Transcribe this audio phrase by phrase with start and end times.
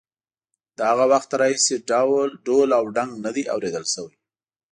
[0.77, 1.75] له هغه وخته راهیسې
[2.47, 4.15] ډول او ډنګ نه دی اورېدل شوی.